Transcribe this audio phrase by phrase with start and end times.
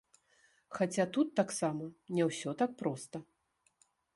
[0.77, 1.85] Хаця тут таксама
[2.19, 3.17] не ўсё так проста.